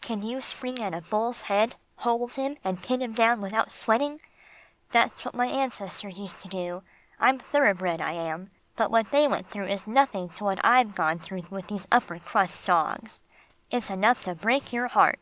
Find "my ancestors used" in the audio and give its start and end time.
5.34-6.40